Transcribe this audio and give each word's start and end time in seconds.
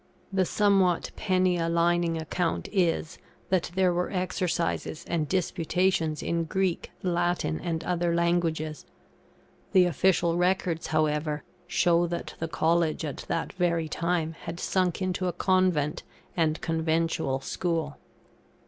The 0.33 0.45
somewhat 0.45 1.11
penny 1.15 1.57
a 1.57 1.69
lining 1.69 2.19
account 2.19 2.67
is, 2.71 3.19
that 3.49 3.69
there 3.75 3.93
were 3.93 4.09
exercises 4.09 5.05
and 5.07 5.29
disputations 5.29 6.23
in 6.23 6.45
Greek, 6.45 6.89
Latin, 7.03 7.59
and 7.59 7.83
other 7.83 8.15
languages! 8.15 8.87
The 9.73 9.85
official 9.85 10.37
records, 10.37 10.87
however, 10.87 11.43
show 11.67 12.07
that 12.07 12.33
the 12.39 12.47
College 12.47 13.05
at 13.05 13.17
that 13.27 13.53
very 13.53 13.87
time 13.87 14.33
had 14.33 14.59
sunk 14.59 15.03
into 15.03 15.27
a 15.27 15.33
convent 15.33 16.01
and 16.35 16.59
conventual 16.61 17.39
school. 17.41 17.99